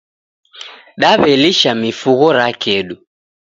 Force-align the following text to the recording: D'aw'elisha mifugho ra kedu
D'aw'elisha 0.99 1.71
mifugho 1.83 2.27
ra 2.37 2.47
kedu 2.61 2.95